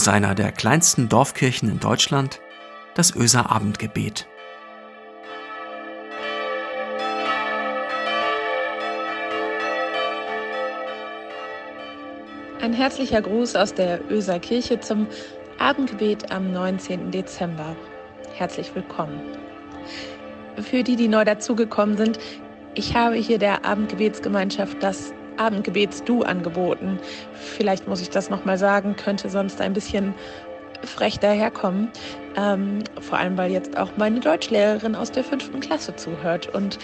aus 0.00 0.08
einer 0.08 0.34
der 0.34 0.50
kleinsten 0.50 1.10
Dorfkirchen 1.10 1.68
in 1.68 1.78
Deutschland, 1.78 2.40
das 2.94 3.14
Öser 3.14 3.50
Abendgebet. 3.50 4.26
Ein 12.62 12.72
herzlicher 12.72 13.20
Gruß 13.20 13.56
aus 13.56 13.74
der 13.74 14.00
Öser 14.10 14.38
Kirche 14.38 14.80
zum 14.80 15.06
Abendgebet 15.58 16.32
am 16.32 16.50
19. 16.50 17.10
Dezember. 17.10 17.76
Herzlich 18.32 18.74
willkommen. 18.74 19.20
Für 20.62 20.82
die, 20.82 20.96
die 20.96 21.08
neu 21.08 21.26
dazugekommen 21.26 21.98
sind, 21.98 22.18
ich 22.74 22.96
habe 22.96 23.16
hier 23.16 23.38
der 23.38 23.66
Abendgebetsgemeinschaft 23.66 24.82
das 24.82 25.12
Abendgebets-Du 25.40 26.22
angeboten. 26.22 26.98
Vielleicht 27.32 27.88
muss 27.88 28.00
ich 28.00 28.10
das 28.10 28.30
nochmal 28.30 28.58
sagen, 28.58 28.94
könnte 28.96 29.28
sonst 29.30 29.60
ein 29.60 29.72
bisschen 29.72 30.14
frech 30.82 31.18
daherkommen. 31.18 31.88
Ähm, 32.36 32.84
vor 33.00 33.18
allem, 33.18 33.36
weil 33.36 33.50
jetzt 33.50 33.76
auch 33.76 33.90
meine 33.96 34.20
Deutschlehrerin 34.20 34.94
aus 34.94 35.10
der 35.10 35.24
fünften 35.24 35.60
Klasse 35.60 35.96
zuhört. 35.96 36.54
Und 36.54 36.78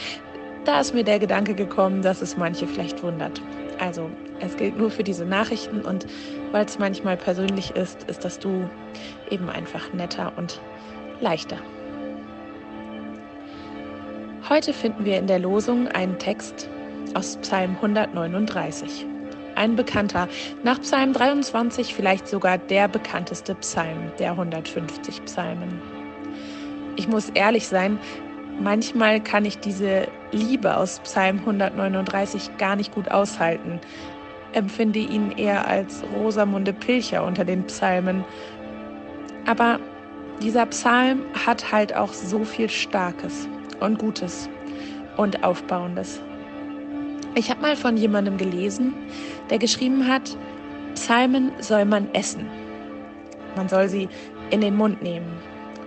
da 0.65 0.81
ist 0.81 0.95
mir 0.95 1.05
der 1.05 1.19
Gedanke 1.19 1.55
gekommen, 1.55 2.03
dass 2.03 2.23
es 2.23 2.37
manche 2.37 2.67
vielleicht 2.67 3.03
wundert. 3.03 3.41
Also, 3.79 4.11
es 4.41 4.57
gilt 4.57 4.77
nur 4.77 4.91
für 4.91 5.05
diese 5.05 5.25
Nachrichten 5.25 5.83
und 5.83 6.07
weil 6.51 6.65
es 6.65 6.79
manchmal 6.79 7.17
persönlich 7.17 7.71
ist, 7.71 8.03
ist 8.05 8.25
das 8.25 8.39
Du 8.39 8.69
eben 9.31 9.49
einfach 9.49 9.93
netter 9.93 10.33
und 10.37 10.61
leichter. 11.21 11.59
Heute 14.49 14.73
finden 14.73 15.05
wir 15.05 15.19
in 15.19 15.27
der 15.27 15.39
Losung 15.39 15.89
einen 15.89 16.19
Text 16.19 16.69
aus 17.15 17.37
Psalm 17.43 17.77
139. 17.77 19.07
Ein 19.55 19.77
bekannter, 19.77 20.29
nach 20.65 20.81
Psalm 20.81 21.13
23 21.13 21.95
vielleicht 21.95 22.29
sogar 22.29 22.59
der 22.59 22.89
bekannteste 22.89 23.55
Psalm 23.57 24.13
der 24.19 24.33
150 24.33 25.25
Psalmen. 25.25 25.81
Ich 26.97 27.09
muss 27.09 27.31
ehrlich 27.31 27.69
sein, 27.69 27.99
manchmal 28.61 29.21
kann 29.21 29.45
ich 29.45 29.59
diese 29.59 30.09
Liebe 30.33 30.77
aus 30.77 31.01
Psalm 31.01 31.39
139 31.39 32.59
gar 32.59 32.77
nicht 32.77 32.95
gut 32.95 33.11
aushalten, 33.11 33.81
empfinde 34.53 34.99
ihn 34.99 35.33
eher 35.33 35.67
als 35.67 36.03
Rosamunde 36.15 36.73
Pilcher 36.73 37.25
unter 37.25 37.45
den 37.45 37.65
Psalmen. 37.65 38.25
Aber 39.47 39.79
dieser 40.43 40.67
Psalm 40.67 41.23
hat 41.47 41.73
halt 41.73 41.95
auch 41.95 42.13
so 42.13 42.45
viel 42.45 42.69
Starkes 42.69 43.49
und 43.81 43.99
Gutes 43.99 44.49
und 45.17 45.45
Aufbauendes. 45.45 46.21
Ich 47.39 47.51
habe 47.51 47.61
mal 47.61 47.77
von 47.77 47.99
jemandem 47.99 48.39
gelesen, 48.39 48.95
der 49.51 49.59
geschrieben 49.59 50.09
hat, 50.09 50.39
Psalmen 50.95 51.53
soll 51.61 51.85
man 51.85 52.09
essen. 52.15 52.47
Man 53.57 53.69
soll 53.69 53.91
sie 53.91 54.09
in 54.49 54.63
den 54.63 54.75
Mund 54.75 55.03
nehmen, 55.03 55.27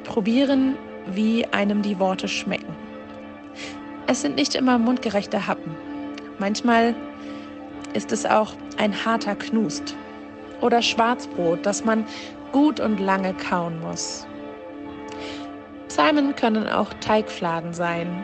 probieren, 0.03 0.75
wie 1.08 1.47
einem 1.47 1.81
die 1.81 1.97
Worte 1.97 2.28
schmecken. 2.28 2.75
Es 4.06 4.22
sind 4.22 4.36
nicht 4.36 4.53
immer 4.53 4.78
mundgerechte 4.78 5.47
Happen. 5.47 5.75
Manchmal 6.38 6.94
ist 7.94 8.11
es 8.11 8.28
auch 8.28 8.53
ein 8.78 9.03
harter 9.03 9.36
Knust 9.36 9.95
oder 10.61 10.84
Schwarzbrot, 10.84 11.66
das 11.66 11.84
man 11.84 12.06
gut 12.52 12.80
und 12.80 13.00
lange 13.00 13.34
kauen 13.34 13.81
muss. 13.81 14.28
Psalmen 15.88 16.36
können 16.36 16.67
auch 16.67 16.94
Teigfladen 17.02 17.73
sein 17.73 18.23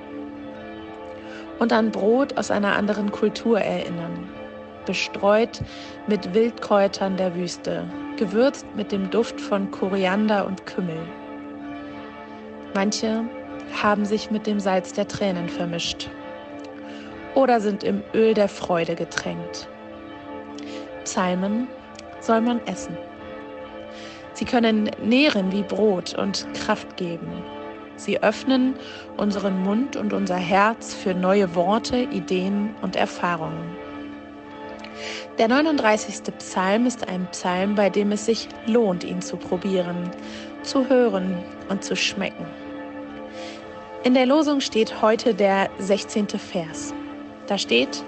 und 1.59 1.73
an 1.73 1.91
Brot 1.91 2.37
aus 2.37 2.51
einer 2.51 2.75
anderen 2.75 3.11
Kultur 3.11 3.59
erinnern, 3.59 4.29
bestreut 4.85 5.61
mit 6.07 6.33
Wildkräutern 6.33 7.17
der 7.17 7.35
Wüste, 7.35 7.85
gewürzt 8.17 8.65
mit 8.75 8.91
dem 8.91 9.09
Duft 9.09 9.39
von 9.39 9.71
Koriander 9.71 10.45
und 10.45 10.65
Kümmel. 10.65 10.99
Manche 12.73 13.23
haben 13.81 14.05
sich 14.05 14.31
mit 14.31 14.47
dem 14.47 14.59
Salz 14.59 14.93
der 14.93 15.07
Tränen 15.07 15.49
vermischt 15.49 16.09
oder 17.33 17.59
sind 17.59 17.83
im 17.83 18.03
Öl 18.13 18.33
der 18.33 18.49
Freude 18.49 18.95
getränkt. 18.95 19.67
Psalmen 21.03 21.67
soll 22.19 22.41
man 22.41 22.59
essen. 22.65 22.97
Sie 24.33 24.45
können 24.45 24.89
nähren 25.01 25.51
wie 25.51 25.63
Brot 25.63 26.17
und 26.17 26.45
Kraft 26.53 26.97
geben. 26.97 27.43
Sie 27.97 28.21
öffnen 28.21 28.75
unseren 29.17 29.63
Mund 29.63 29.95
und 29.95 30.13
unser 30.13 30.35
Herz 30.35 30.93
für 30.93 31.13
neue 31.13 31.55
Worte, 31.55 31.97
Ideen 31.97 32.75
und 32.81 32.95
Erfahrungen. 32.95 33.75
Der 35.37 35.47
39. 35.47 36.33
Psalm 36.37 36.85
ist 36.85 37.07
ein 37.07 37.27
Psalm, 37.31 37.75
bei 37.75 37.89
dem 37.89 38.11
es 38.11 38.25
sich 38.25 38.47
lohnt, 38.65 39.03
ihn 39.03 39.21
zu 39.21 39.37
probieren, 39.37 40.09
zu 40.63 40.87
hören 40.87 41.37
und 41.69 41.83
zu 41.83 41.95
schmecken. 41.95 42.45
In 44.03 44.13
der 44.13 44.25
Losung 44.25 44.61
steht 44.61 45.01
heute 45.01 45.33
der 45.33 45.69
16. 45.79 46.29
Vers. 46.29 46.93
Da 47.47 47.57
steht, 47.57 48.03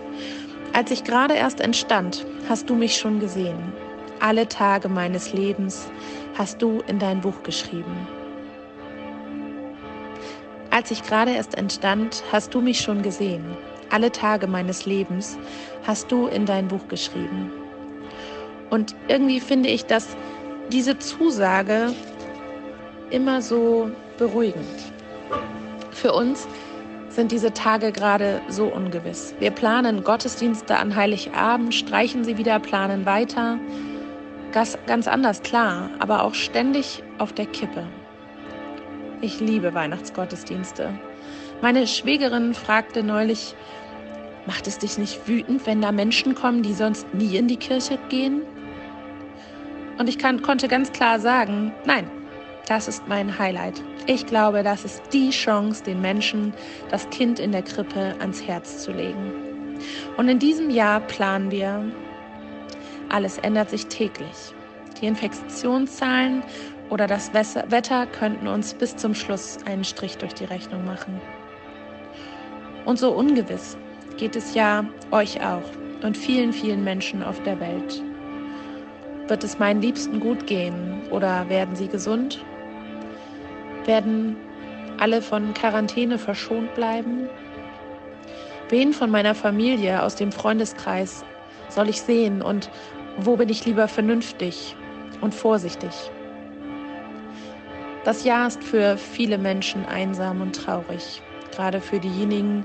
als 0.73 0.91
ich 0.91 1.03
gerade 1.03 1.33
erst 1.33 1.59
entstand, 1.59 2.25
hast 2.47 2.69
du 2.69 2.75
mich 2.75 2.97
schon 2.97 3.19
gesehen. 3.19 3.73
Alle 4.19 4.47
Tage 4.47 4.89
meines 4.89 5.33
Lebens 5.33 5.89
hast 6.37 6.61
du 6.61 6.81
in 6.87 6.99
dein 6.99 7.21
Buch 7.21 7.43
geschrieben. 7.43 8.07
Als 10.77 10.91
ich 10.91 11.01
gerade 11.01 11.31
erst 11.31 11.57
entstand, 11.57 12.23
hast 12.31 12.53
du 12.53 12.61
mich 12.61 12.81
schon 12.81 13.01
gesehen. 13.01 13.43
Alle 13.89 14.11
Tage 14.11 14.45
meines 14.45 14.85
Lebens 14.85 15.35
hast 15.87 16.11
du 16.11 16.27
in 16.27 16.45
dein 16.45 16.67
Buch 16.67 16.87
geschrieben. 16.87 17.51
Und 18.69 18.93
irgendwie 19.07 19.39
finde 19.39 19.69
ich, 19.69 19.87
dass 19.87 20.15
diese 20.71 20.99
Zusage 20.99 21.95
immer 23.09 23.41
so 23.41 23.89
beruhigend. 24.19 24.67
Für 25.89 26.13
uns 26.13 26.47
sind 27.09 27.31
diese 27.31 27.51
Tage 27.55 27.91
gerade 27.91 28.39
so 28.47 28.65
ungewiss. 28.65 29.33
Wir 29.39 29.49
planen 29.49 30.03
Gottesdienste 30.03 30.77
an 30.77 30.95
Heiligabend, 30.95 31.73
streichen 31.73 32.23
sie 32.23 32.37
wieder, 32.37 32.59
planen 32.59 33.03
weiter. 33.07 33.57
Ganz, 34.51 34.77
ganz 34.85 35.07
anders, 35.07 35.41
klar, 35.41 35.89
aber 35.97 36.21
auch 36.21 36.35
ständig 36.35 37.01
auf 37.17 37.33
der 37.33 37.47
Kippe. 37.47 37.83
Ich 39.19 39.39
liebe 39.39 39.73
Weihnachtsgottesdienste. 39.73 40.93
Meine 41.61 41.87
Schwägerin 41.87 42.53
fragte 42.53 43.01
neulich, 43.01 43.55
macht 44.45 44.67
es 44.67 44.77
dich 44.77 44.99
nicht 44.99 45.27
wütend, 45.27 45.65
wenn 45.65 45.81
da 45.81 45.91
Menschen 45.91 46.35
kommen, 46.35 46.61
die 46.61 46.73
sonst 46.73 47.11
nie 47.15 47.35
in 47.35 47.47
die 47.47 47.57
Kirche 47.57 47.97
gehen? 48.09 48.43
Und 49.97 50.07
ich 50.07 50.19
kann, 50.19 50.43
konnte 50.43 50.67
ganz 50.67 50.91
klar 50.91 51.19
sagen, 51.19 51.73
nein, 51.85 52.07
das 52.67 52.87
ist 52.87 53.07
mein 53.07 53.39
Highlight. 53.39 53.81
Ich 54.05 54.27
glaube, 54.27 54.61
das 54.61 54.85
ist 54.85 55.01
die 55.11 55.31
Chance, 55.31 55.83
den 55.83 55.99
Menschen 55.99 56.53
das 56.91 57.09
Kind 57.09 57.39
in 57.39 57.51
der 57.51 57.63
Krippe 57.63 58.13
ans 58.19 58.43
Herz 58.43 58.83
zu 58.83 58.91
legen. 58.91 59.33
Und 60.17 60.29
in 60.29 60.37
diesem 60.37 60.69
Jahr 60.69 60.99
planen 60.99 61.49
wir, 61.49 61.83
alles 63.09 63.39
ändert 63.39 63.71
sich 63.71 63.87
täglich. 63.87 64.53
Die 65.01 65.07
Infektionszahlen 65.07 66.43
oder 66.89 67.07
das 67.07 67.33
Wetter 67.33 68.05
könnten 68.07 68.47
uns 68.47 68.73
bis 68.73 68.95
zum 68.95 69.13
Schluss 69.13 69.57
einen 69.65 69.83
Strich 69.83 70.17
durch 70.17 70.33
die 70.33 70.45
Rechnung 70.45 70.85
machen. 70.85 71.19
Und 72.85 72.97
so 72.97 73.11
ungewiss 73.11 73.77
geht 74.17 74.35
es 74.35 74.53
ja 74.53 74.85
euch 75.11 75.41
auch 75.41 75.69
und 76.03 76.15
vielen, 76.17 76.53
vielen 76.53 76.83
Menschen 76.83 77.23
auf 77.23 77.41
der 77.43 77.59
Welt. 77.59 78.01
Wird 79.27 79.43
es 79.43 79.59
meinen 79.59 79.81
Liebsten 79.81 80.19
gut 80.19 80.47
gehen 80.47 81.01
oder 81.11 81.49
werden 81.49 81.75
sie 81.75 81.87
gesund 81.87 82.39
werden 83.87 84.35
alle 84.99 85.21
von 85.21 85.53
Quarantäne 85.53 86.19
verschont 86.19 86.73
bleiben? 86.75 87.29
Wen 88.69 88.93
von 88.93 89.09
meiner 89.09 89.33
Familie 89.33 90.03
aus 90.03 90.15
dem 90.15 90.31
Freundeskreis 90.31 91.23
soll 91.69 91.89
ich 91.89 92.01
sehen 92.01 92.41
und 92.41 92.69
wo 93.17 93.37
bin 93.37 93.49
ich 93.49 93.65
lieber 93.65 93.87
vernünftig 93.87 94.75
und 95.21 95.33
vorsichtig? 95.33 96.11
Das 98.07 98.23
Jahr 98.23 98.47
ist 98.47 98.63
für 98.63 98.95
viele 98.95 99.37
Menschen 99.37 99.85
einsam 99.85 100.39
und 100.39 100.55
traurig, 100.55 101.21
gerade 101.51 101.81
für 101.81 101.99
diejenigen, 101.99 102.63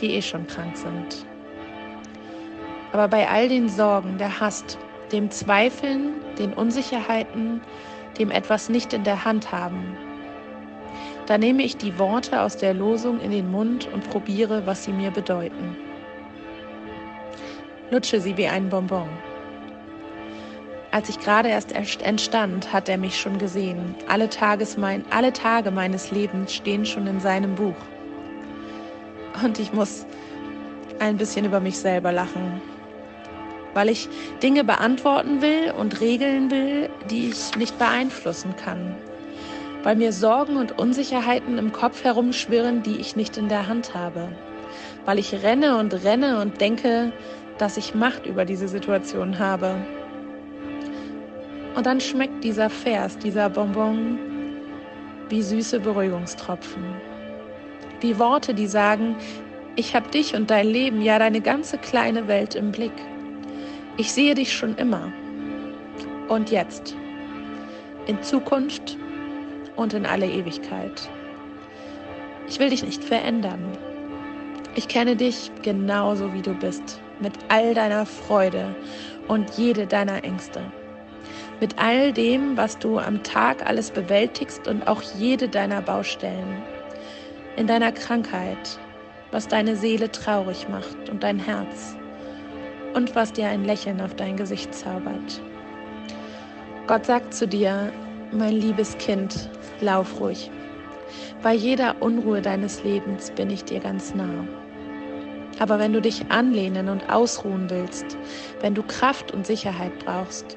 die 0.00 0.14
eh 0.14 0.22
schon 0.22 0.46
krank 0.46 0.76
sind. 0.76 1.26
Aber 2.92 3.08
bei 3.08 3.28
all 3.28 3.48
den 3.48 3.68
Sorgen, 3.68 4.18
der 4.18 4.38
Hast, 4.38 4.78
dem 5.10 5.32
Zweifeln, 5.32 6.12
den 6.38 6.52
Unsicherheiten, 6.52 7.60
dem 8.20 8.30
etwas 8.30 8.68
nicht 8.68 8.92
in 8.92 9.02
der 9.02 9.24
Hand 9.24 9.50
haben, 9.50 9.96
da 11.26 11.38
nehme 11.38 11.64
ich 11.64 11.76
die 11.76 11.98
Worte 11.98 12.40
aus 12.40 12.56
der 12.56 12.72
Losung 12.72 13.18
in 13.18 13.32
den 13.32 13.50
Mund 13.50 13.88
und 13.92 14.08
probiere, 14.08 14.64
was 14.64 14.84
sie 14.84 14.92
mir 14.92 15.10
bedeuten. 15.10 15.76
Lutsche 17.90 18.20
sie 18.20 18.36
wie 18.36 18.46
ein 18.46 18.68
Bonbon. 18.68 19.08
Als 20.90 21.10
ich 21.10 21.20
gerade 21.20 21.50
erst 21.50 21.72
entstand, 21.72 22.72
hat 22.72 22.88
er 22.88 22.96
mich 22.96 23.20
schon 23.20 23.38
gesehen. 23.38 23.94
Alle, 24.08 24.28
mein, 24.78 25.04
alle 25.10 25.32
Tage 25.34 25.70
meines 25.70 26.10
Lebens 26.10 26.54
stehen 26.54 26.86
schon 26.86 27.06
in 27.06 27.20
seinem 27.20 27.54
Buch. 27.56 27.76
Und 29.44 29.58
ich 29.58 29.72
muss 29.72 30.06
ein 30.98 31.18
bisschen 31.18 31.44
über 31.44 31.60
mich 31.60 31.78
selber 31.78 32.10
lachen, 32.10 32.60
weil 33.74 33.90
ich 33.90 34.08
Dinge 34.42 34.64
beantworten 34.64 35.42
will 35.42 35.72
und 35.78 36.00
regeln 36.00 36.50
will, 36.50 36.88
die 37.10 37.28
ich 37.28 37.54
nicht 37.56 37.78
beeinflussen 37.78 38.56
kann, 38.56 38.96
weil 39.82 39.94
mir 39.94 40.12
Sorgen 40.12 40.56
und 40.56 40.78
Unsicherheiten 40.78 41.58
im 41.58 41.72
Kopf 41.72 42.02
herumschwirren, 42.02 42.82
die 42.82 42.96
ich 42.96 43.14
nicht 43.14 43.36
in 43.36 43.48
der 43.48 43.68
Hand 43.68 43.94
habe, 43.94 44.28
weil 45.04 45.18
ich 45.18 45.32
renne 45.42 45.78
und 45.78 45.92
renne 46.04 46.40
und 46.40 46.60
denke, 46.60 47.12
dass 47.58 47.76
ich 47.76 47.94
Macht 47.94 48.26
über 48.26 48.44
diese 48.44 48.68
Situation 48.68 49.38
habe. 49.38 49.76
Und 51.74 51.86
dann 51.86 52.00
schmeckt 52.00 52.42
dieser 52.42 52.70
Vers, 52.70 53.18
dieser 53.18 53.48
Bonbon 53.50 54.18
wie 55.28 55.42
süße 55.42 55.80
Beruhigungstropfen. 55.80 56.82
Wie 58.00 58.18
Worte, 58.18 58.54
die 58.54 58.66
sagen, 58.66 59.16
ich 59.76 59.94
habe 59.94 60.08
dich 60.10 60.34
und 60.34 60.50
dein 60.50 60.66
Leben, 60.68 61.02
ja 61.02 61.18
deine 61.18 61.40
ganze 61.40 61.78
kleine 61.78 62.26
Welt 62.28 62.54
im 62.54 62.72
Blick. 62.72 62.92
Ich 63.96 64.12
sehe 64.12 64.34
dich 64.34 64.52
schon 64.52 64.76
immer. 64.76 65.12
Und 66.28 66.50
jetzt. 66.50 66.96
In 68.06 68.22
Zukunft 68.22 68.96
und 69.76 69.94
in 69.94 70.06
alle 70.06 70.26
Ewigkeit. 70.26 71.08
Ich 72.48 72.58
will 72.58 72.70
dich 72.70 72.82
nicht 72.82 73.04
verändern. 73.04 73.60
Ich 74.74 74.88
kenne 74.88 75.16
dich 75.16 75.50
genauso 75.62 76.32
wie 76.32 76.42
du 76.42 76.54
bist, 76.54 77.00
mit 77.20 77.32
all 77.48 77.74
deiner 77.74 78.06
Freude 78.06 78.74
und 79.26 79.50
jede 79.58 79.86
deiner 79.86 80.24
Ängste. 80.24 80.60
Mit 81.60 81.76
all 81.78 82.12
dem, 82.12 82.56
was 82.56 82.78
du 82.78 82.98
am 82.98 83.22
Tag 83.24 83.66
alles 83.66 83.90
bewältigst 83.90 84.68
und 84.68 84.86
auch 84.86 85.02
jede 85.02 85.48
deiner 85.48 85.82
Baustellen. 85.82 86.62
In 87.56 87.66
deiner 87.66 87.90
Krankheit, 87.90 88.78
was 89.32 89.48
deine 89.48 89.74
Seele 89.74 90.10
traurig 90.12 90.68
macht 90.68 91.08
und 91.10 91.24
dein 91.24 91.40
Herz 91.40 91.96
und 92.94 93.16
was 93.16 93.32
dir 93.32 93.48
ein 93.48 93.64
Lächeln 93.64 94.00
auf 94.00 94.14
dein 94.14 94.36
Gesicht 94.36 94.72
zaubert. 94.72 95.42
Gott 96.86 97.06
sagt 97.06 97.34
zu 97.34 97.48
dir, 97.48 97.92
mein 98.30 98.54
liebes 98.54 98.96
Kind, 98.98 99.50
lauf 99.80 100.20
ruhig. 100.20 100.50
Bei 101.42 101.54
jeder 101.54 102.00
Unruhe 102.00 102.40
deines 102.40 102.84
Lebens 102.84 103.32
bin 103.32 103.50
ich 103.50 103.64
dir 103.64 103.80
ganz 103.80 104.14
nah. 104.14 104.46
Aber 105.58 105.80
wenn 105.80 105.92
du 105.92 106.00
dich 106.00 106.30
anlehnen 106.30 106.88
und 106.88 107.10
ausruhen 107.10 107.68
willst, 107.68 108.16
wenn 108.60 108.74
du 108.74 108.82
Kraft 108.84 109.32
und 109.32 109.46
Sicherheit 109.46 109.92
brauchst, 110.04 110.56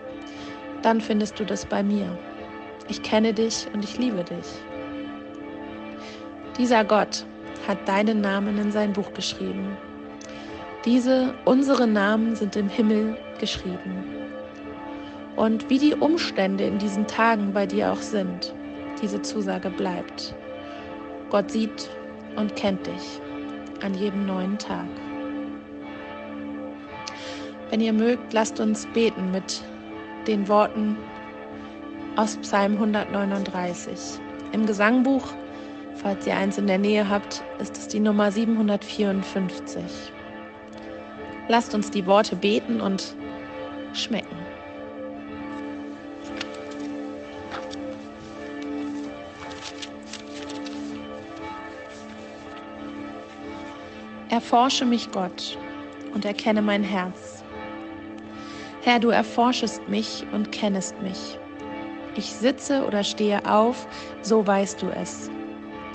dann 0.81 1.01
findest 1.01 1.39
du 1.39 1.45
das 1.45 1.65
bei 1.65 1.83
mir. 1.83 2.17
Ich 2.87 3.01
kenne 3.03 3.33
dich 3.33 3.67
und 3.73 3.83
ich 3.83 3.97
liebe 3.97 4.23
dich. 4.23 4.47
Dieser 6.57 6.83
Gott 6.83 7.25
hat 7.67 7.87
deinen 7.87 8.21
Namen 8.21 8.57
in 8.57 8.71
sein 8.71 8.93
Buch 8.93 9.13
geschrieben. 9.13 9.77
Diese, 10.85 11.33
unsere 11.45 11.87
Namen 11.87 12.35
sind 12.35 12.55
im 12.55 12.67
Himmel 12.67 13.15
geschrieben. 13.39 14.03
Und 15.35 15.69
wie 15.69 15.77
die 15.77 15.93
Umstände 15.93 16.65
in 16.65 16.79
diesen 16.79 17.07
Tagen 17.07 17.53
bei 17.53 17.65
dir 17.65 17.93
auch 17.93 18.01
sind, 18.01 18.53
diese 19.01 19.21
Zusage 19.21 19.69
bleibt. 19.69 20.35
Gott 21.29 21.49
sieht 21.51 21.89
und 22.35 22.55
kennt 22.55 22.85
dich 22.85 23.21
an 23.81 23.93
jedem 23.93 24.25
neuen 24.25 24.57
Tag. 24.57 24.87
Wenn 27.69 27.79
ihr 27.79 27.93
mögt, 27.93 28.33
lasst 28.33 28.59
uns 28.59 28.85
beten 28.93 29.31
mit 29.31 29.61
den 30.27 30.47
Worten 30.47 30.97
aus 32.15 32.37
Psalm 32.37 32.73
139. 32.73 34.19
Im 34.51 34.65
Gesangbuch 34.65 35.33
Falls 36.01 36.25
ihr 36.25 36.35
eins 36.35 36.57
in 36.57 36.65
der 36.65 36.79
Nähe 36.79 37.07
habt, 37.07 37.43
ist 37.59 37.77
es 37.77 37.87
die 37.87 37.99
Nummer 37.99 38.31
754. 38.31 39.83
Lasst 41.47 41.75
uns 41.75 41.91
die 41.91 42.07
Worte 42.07 42.35
beten 42.35 42.81
und 42.81 43.15
schmecken. 43.93 44.35
Erforsche 54.29 54.85
mich, 54.85 55.11
Gott, 55.11 55.59
und 56.15 56.25
erkenne 56.25 56.63
mein 56.63 56.83
Herz. 56.83 57.40
Herr, 58.83 58.99
du 58.99 59.09
erforschest 59.09 59.87
mich 59.87 60.25
und 60.31 60.51
kennest 60.51 60.99
mich. 61.03 61.37
Ich 62.15 62.25
sitze 62.25 62.83
oder 62.85 63.03
stehe 63.03 63.45
auf, 63.45 63.87
so 64.23 64.45
weißt 64.45 64.81
du 64.81 64.87
es. 64.89 65.29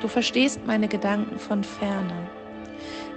Du 0.01 0.09
verstehst 0.09 0.61
meine 0.67 0.87
Gedanken 0.87 1.39
von 1.39 1.65
ferne. 1.65 2.29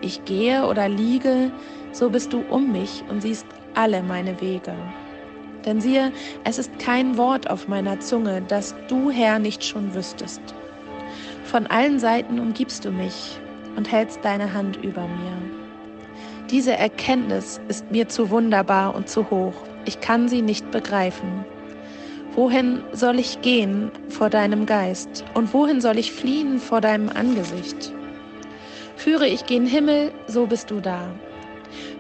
Ich 0.02 0.26
gehe 0.26 0.66
oder 0.66 0.90
liege, 0.90 1.52
so 1.92 2.10
bist 2.10 2.34
du 2.34 2.42
um 2.50 2.72
mich 2.72 3.04
und 3.10 3.22
siehst 3.22 3.46
alle 3.76 4.02
meine 4.02 4.42
Wege. 4.42 4.74
Denn 5.66 5.80
siehe, 5.82 6.12
es 6.46 6.58
ist 6.58 6.80
kein 6.80 7.16
Wort 7.18 7.50
auf 7.50 7.68
meiner 7.68 8.00
Zunge, 8.00 8.42
das 8.48 8.74
du, 8.88 9.12
Herr, 9.12 9.38
nicht 9.38 9.64
schon 9.64 9.94
wüsstest. 9.94 10.42
Von 11.44 11.68
allen 11.68 12.00
Seiten 12.00 12.40
umgibst 12.40 12.86
du 12.86 12.92
mich 12.92 13.40
und 13.76 13.92
hältst 13.92 14.24
deine 14.24 14.54
Hand 14.54 14.78
über 14.78 15.02
mir. 15.02 15.59
Diese 16.52 16.74
Erkenntnis 16.74 17.62
ist 17.68 17.92
mir 17.92 18.10
zu 18.10 18.32
wunderbar 18.32 18.96
und 18.96 19.08
zu 19.08 19.30
hoch. 19.30 19.54
Ich 19.86 20.02
kann 20.02 20.28
sie 20.28 20.42
nicht 20.42 20.72
begreifen. 20.72 21.46
Wohin 22.34 22.82
soll 22.92 23.20
ich 23.20 23.42
gehen 23.42 23.92
vor 24.10 24.32
deinem 24.32 24.66
Geist? 24.66 25.24
Und 25.36 25.54
wohin 25.54 25.80
soll 25.80 26.00
ich 26.00 26.12
fliehen 26.12 26.58
vor 26.58 26.82
deinem 26.82 27.10
Angesicht? 27.10 27.94
Führe 28.96 29.28
ich 29.28 29.46
gen 29.46 29.68
Himmel, 29.68 30.12
so 30.26 30.48
bist 30.48 30.72
du 30.72 30.80
da. 30.80 31.12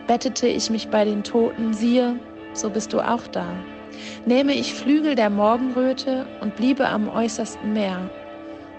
Bettete 0.07 0.48
ich 0.48 0.72
mich 0.72 0.88
bei 0.88 1.06
den 1.06 1.24
Toten, 1.24 1.75
siehe, 1.75 2.19
so 2.54 2.72
bist 2.72 2.92
du 2.92 3.01
auch 3.01 3.28
da. 3.28 3.46
Nähme 4.25 4.54
ich 4.54 4.74
Flügel 4.74 5.13
der 5.13 5.30
Morgenröte 5.30 6.25
und 6.42 6.56
bliebe 6.56 6.88
am 6.88 7.07
äußersten 7.07 7.72
Meer, 7.74 8.10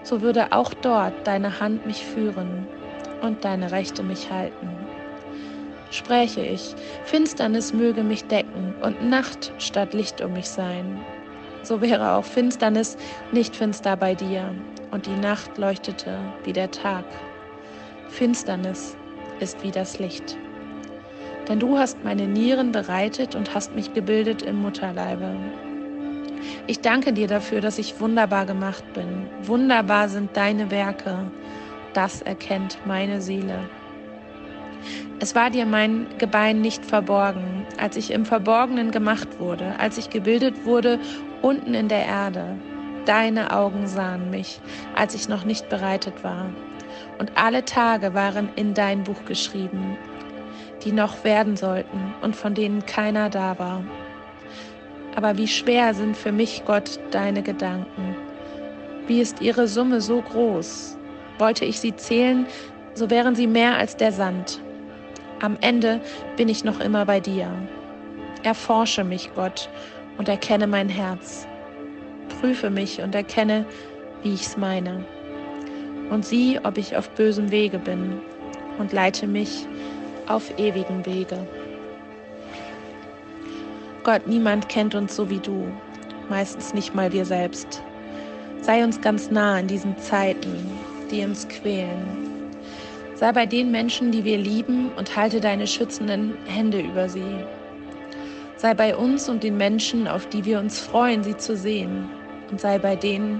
so 0.03 0.21
würde 0.21 0.51
auch 0.51 0.73
dort 0.73 1.13
deine 1.25 1.61
Hand 1.61 1.85
mich 1.85 2.03
führen 2.03 2.67
und 3.21 3.45
deine 3.45 3.71
Rechte 3.71 4.03
mich 4.03 4.29
halten. 4.29 4.80
Spräche 5.91 6.41
ich, 6.41 6.73
Finsternis 7.03 7.73
möge 7.73 8.01
mich 8.01 8.23
decken 8.25 8.73
und 8.81 9.07
Nacht 9.07 9.51
statt 9.59 9.93
Licht 9.93 10.21
um 10.21 10.33
mich 10.33 10.47
sein, 10.47 10.99
so 11.63 11.81
wäre 11.81 12.13
auch 12.13 12.25
Finsternis 12.25 12.97
nicht 13.31 13.55
finster 13.55 13.95
bei 13.95 14.15
dir, 14.15 14.55
und 14.91 15.05
die 15.05 15.15
Nacht 15.15 15.57
leuchtete 15.57 16.17
wie 16.43 16.53
der 16.53 16.71
Tag. 16.71 17.05
Finsternis 18.09 18.97
ist 19.39 19.61
wie 19.63 19.71
das 19.71 19.99
Licht. 19.99 20.37
Denn 21.47 21.59
du 21.59 21.77
hast 21.77 22.03
meine 22.03 22.27
Nieren 22.27 22.71
bereitet 22.71 23.35
und 23.35 23.53
hast 23.53 23.75
mich 23.75 23.93
gebildet 23.93 24.41
im 24.41 24.61
Mutterleibe. 24.61 25.35
Ich 26.67 26.79
danke 26.79 27.13
dir 27.13 27.27
dafür, 27.27 27.61
dass 27.61 27.77
ich 27.77 27.99
wunderbar 27.99 28.45
gemacht 28.45 28.83
bin. 28.93 29.27
Wunderbar 29.43 30.09
sind 30.09 30.35
deine 30.35 30.71
Werke. 30.71 31.31
Das 31.93 32.21
erkennt 32.21 32.77
meine 32.85 33.21
Seele. 33.21 33.59
Es 35.19 35.35
war 35.35 35.49
dir 35.49 35.65
mein 35.65 36.07
Gebein 36.17 36.61
nicht 36.61 36.85
verborgen, 36.85 37.65
als 37.77 37.95
ich 37.95 38.11
im 38.11 38.25
Verborgenen 38.25 38.91
gemacht 38.91 39.39
wurde, 39.39 39.75
als 39.79 39.97
ich 39.97 40.09
gebildet 40.09 40.65
wurde 40.65 40.99
unten 41.41 41.73
in 41.73 41.87
der 41.87 42.05
Erde. 42.05 42.55
Deine 43.05 43.51
Augen 43.51 43.87
sahen 43.87 44.29
mich, 44.29 44.61
als 44.95 45.15
ich 45.15 45.27
noch 45.27 45.43
nicht 45.43 45.69
bereitet 45.69 46.23
war. 46.23 46.49
Und 47.17 47.31
alle 47.35 47.65
Tage 47.65 48.13
waren 48.13 48.49
in 48.55 48.73
dein 48.73 49.03
Buch 49.03 49.25
geschrieben, 49.25 49.97
die 50.83 50.91
noch 50.91 51.23
werden 51.23 51.55
sollten 51.55 52.13
und 52.21 52.35
von 52.35 52.53
denen 52.53 52.85
keiner 52.85 53.29
da 53.29 53.57
war. 53.57 53.83
Aber 55.15 55.37
wie 55.37 55.47
schwer 55.47 55.93
sind 55.93 56.15
für 56.15 56.31
mich, 56.31 56.63
Gott, 56.65 56.99
deine 57.11 57.43
Gedanken. 57.43 58.15
Wie 59.07 59.19
ist 59.19 59.41
ihre 59.41 59.67
Summe 59.67 59.99
so 59.99 60.21
groß? 60.21 60.97
Wollte 61.37 61.65
ich 61.65 61.79
sie 61.79 61.95
zählen, 61.95 62.45
so 62.93 63.09
wären 63.09 63.35
sie 63.35 63.47
mehr 63.47 63.77
als 63.77 63.97
der 63.97 64.11
Sand. 64.11 64.61
Am 65.41 65.57
Ende 65.61 65.99
bin 66.37 66.49
ich 66.49 66.63
noch 66.63 66.79
immer 66.79 67.03
bei 67.05 67.19
dir. 67.19 67.51
Erforsche 68.43 69.03
mich, 69.03 69.31
Gott, 69.33 69.69
und 70.19 70.29
erkenne 70.29 70.67
mein 70.67 70.87
Herz. 70.87 71.47
Prüfe 72.39 72.69
mich 72.69 73.01
und 73.01 73.15
erkenne, 73.15 73.65
wie 74.21 74.33
ich's 74.33 74.55
meine. 74.55 75.03
Und 76.11 76.25
sieh, 76.25 76.59
ob 76.63 76.77
ich 76.77 76.95
auf 76.95 77.09
bösem 77.11 77.49
Wege 77.49 77.79
bin 77.79 78.19
und 78.77 78.93
leite 78.93 79.25
mich 79.25 79.65
auf 80.27 80.59
ewigen 80.59 81.03
Wege. 81.07 81.47
Gott, 84.03 84.27
niemand 84.27 84.69
kennt 84.69 84.93
uns 84.93 85.15
so 85.15 85.27
wie 85.31 85.39
du, 85.39 85.67
meistens 86.29 86.75
nicht 86.75 86.93
mal 86.93 87.11
wir 87.13 87.25
selbst. 87.25 87.81
Sei 88.61 88.83
uns 88.83 89.01
ganz 89.01 89.31
nah 89.31 89.57
in 89.57 89.65
diesen 89.65 89.97
Zeiten, 89.97 90.53
die 91.09 91.23
uns 91.23 91.47
quälen. 91.47 92.30
Sei 93.21 93.31
bei 93.33 93.45
den 93.45 93.69
Menschen, 93.69 94.11
die 94.11 94.25
wir 94.25 94.39
lieben, 94.39 94.89
und 94.97 95.15
halte 95.15 95.39
deine 95.39 95.67
schützenden 95.67 96.33
Hände 96.47 96.81
über 96.81 97.07
sie. 97.07 97.45
Sei 98.57 98.73
bei 98.73 98.95
uns 98.95 99.29
und 99.29 99.43
den 99.43 99.57
Menschen, 99.57 100.07
auf 100.07 100.25
die 100.25 100.43
wir 100.43 100.57
uns 100.57 100.79
freuen, 100.79 101.23
sie 101.23 101.37
zu 101.37 101.55
sehen. 101.55 102.09
Und 102.49 102.59
sei 102.59 102.79
bei 102.79 102.95
denen, 102.95 103.39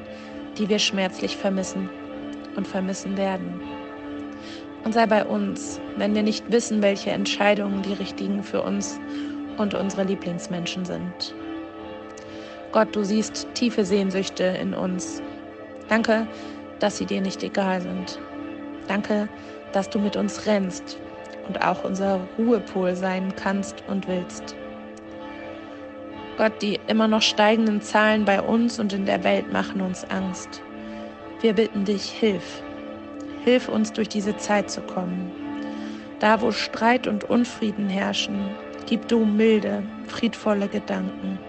die 0.60 0.70
wir 0.70 0.78
schmerzlich 0.78 1.36
vermissen 1.36 1.90
und 2.56 2.68
vermissen 2.68 3.18
werden. 3.18 3.60
Und 4.84 4.94
sei 4.94 5.08
bei 5.08 5.26
uns, 5.26 5.82
wenn 5.98 6.14
wir 6.14 6.22
nicht 6.22 6.52
wissen, 6.52 6.84
welche 6.84 7.10
Entscheidungen 7.10 7.82
die 7.82 7.94
richtigen 7.94 8.44
für 8.44 8.62
uns 8.62 9.00
und 9.58 9.74
unsere 9.74 10.04
Lieblingsmenschen 10.04 10.86
sind. 10.86 11.34
Gott, 12.72 12.96
du 12.96 13.04
siehst 13.04 13.48
tiefe 13.56 13.84
Sehnsüchte 13.84 14.44
in 14.44 14.76
uns. 14.76 15.24
Danke, 15.90 16.28
dass 16.78 17.00
sie 17.00 17.08
dir 17.08 17.22
nicht 17.22 17.42
egal 17.42 17.82
sind. 17.82 18.20
Danke, 18.88 19.28
dass 19.74 19.90
du 19.90 20.00
mit 20.00 20.16
uns 20.16 20.46
rennst 20.46 20.98
und 21.48 21.62
auch 21.62 21.84
unser 21.84 22.22
Ruhepol 22.38 22.96
sein 22.96 23.34
kannst 23.36 23.84
und 23.88 24.08
willst. 24.08 24.56
Gott, 26.38 26.62
die 26.62 26.80
immer 26.88 27.08
noch 27.08 27.22
steigenden 27.22 27.82
Zahlen 27.82 28.26
bei 28.26 28.42
uns 28.42 28.80
und 28.80 28.94
in 28.94 29.06
der 29.06 29.24
Welt 29.24 29.52
machen 29.52 29.82
uns 29.82 30.10
Angst. 30.10 30.62
Wir 31.42 31.54
bitten 31.54 31.86
dich, 31.86 32.10
hilf. 32.10 32.64
Hilf 33.44 33.68
uns 33.68 33.92
durch 33.94 34.10
diese 34.10 34.38
Zeit 34.38 34.70
zu 34.70 34.82
kommen. 34.82 35.32
Da, 36.20 36.42
wo 36.42 36.52
Streit 36.52 37.08
und 37.08 37.24
Unfrieden 37.26 37.90
herrschen, 37.90 38.40
gib 38.88 39.08
du 39.08 39.26
milde, 39.26 39.84
friedvolle 40.08 40.68
Gedanken. 40.68 41.40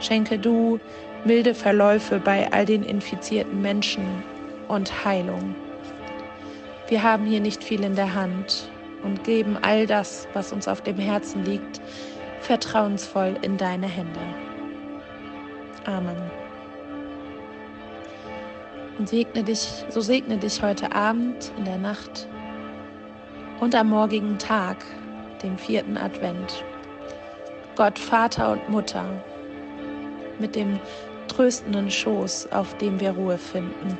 Schenke 0.00 0.38
du 0.38 0.78
milde 1.24 1.54
Verläufe 1.54 2.20
bei 2.20 2.52
all 2.52 2.66
den 2.66 2.82
infizierten 2.82 3.62
Menschen 3.62 4.04
und 4.68 5.04
Heilung. 5.04 5.54
Wir 6.88 7.02
haben 7.02 7.24
hier 7.24 7.40
nicht 7.40 7.64
viel 7.64 7.82
in 7.82 7.94
der 7.94 8.14
Hand 8.14 8.70
und 9.02 9.24
geben 9.24 9.56
all 9.62 9.86
das, 9.86 10.28
was 10.34 10.52
uns 10.52 10.68
auf 10.68 10.82
dem 10.82 10.98
Herzen 10.98 11.42
liegt, 11.44 11.80
vertrauensvoll 12.40 13.36
in 13.40 13.56
deine 13.56 13.86
Hände. 13.86 14.20
Amen. 15.86 16.16
Und 18.98 19.08
segne 19.08 19.42
dich, 19.42 19.66
so 19.88 20.00
segne 20.00 20.36
dich 20.36 20.62
heute 20.62 20.94
Abend, 20.94 21.52
in 21.56 21.64
der 21.64 21.78
Nacht 21.78 22.28
und 23.60 23.74
am 23.74 23.88
morgigen 23.88 24.38
Tag, 24.38 24.84
dem 25.42 25.56
vierten 25.56 25.96
Advent. 25.96 26.64
Gott, 27.76 27.98
Vater 27.98 28.52
und 28.52 28.68
Mutter, 28.68 29.04
mit 30.38 30.54
dem 30.54 30.78
tröstenden 31.28 31.90
Schoß, 31.90 32.52
auf 32.52 32.76
dem 32.76 33.00
wir 33.00 33.12
Ruhe 33.12 33.38
finden. 33.38 33.98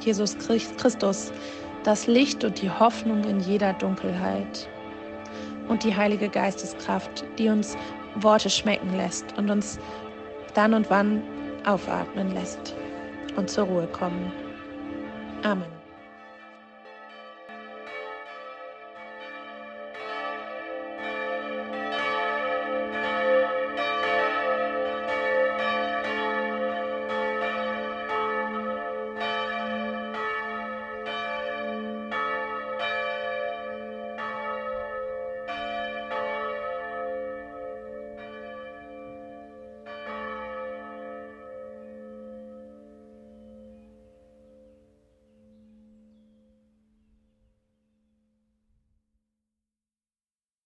Jesus 0.00 0.36
Christus, 0.38 1.32
das 1.86 2.08
Licht 2.08 2.42
und 2.42 2.60
die 2.60 2.70
Hoffnung 2.70 3.22
in 3.24 3.38
jeder 3.38 3.72
Dunkelheit. 3.72 4.68
Und 5.68 5.84
die 5.84 5.94
Heilige 5.94 6.28
Geisteskraft, 6.28 7.24
die 7.38 7.48
uns 7.48 7.76
Worte 8.16 8.50
schmecken 8.50 8.96
lässt 8.96 9.36
und 9.36 9.50
uns 9.50 9.78
dann 10.54 10.74
und 10.74 10.90
wann 10.90 11.22
aufatmen 11.64 12.32
lässt 12.32 12.74
und 13.36 13.50
zur 13.50 13.64
Ruhe 13.66 13.86
kommen. 13.88 14.32
Amen. 15.42 15.75